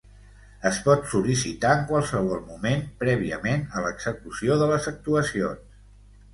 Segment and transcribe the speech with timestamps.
[0.69, 5.81] Es pot sol·licitar en qualsevol moment, prèviament a l'execució de les actuacions.